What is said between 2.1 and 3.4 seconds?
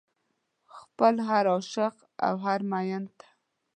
او هر مين ته